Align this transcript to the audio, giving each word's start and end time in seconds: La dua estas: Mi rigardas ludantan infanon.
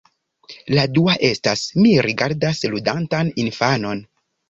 La 0.77 0.85
dua 0.93 1.17
estas: 1.27 1.63
Mi 1.83 1.93
rigardas 2.09 2.65
ludantan 2.75 3.35
infanon. 3.47 4.07